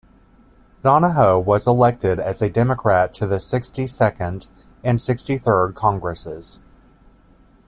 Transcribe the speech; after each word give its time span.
Donohoe 0.81 1.37
was 1.39 1.67
elected 1.67 2.19
as 2.19 2.41
a 2.41 2.49
Democrat 2.49 3.13
to 3.13 3.27
the 3.27 3.39
Sixty-second 3.39 4.47
and 4.83 4.99
Sixty-third 4.99 5.75
Congresses. 5.75 6.63